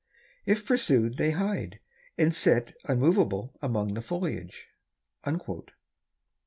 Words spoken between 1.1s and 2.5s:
they hide, and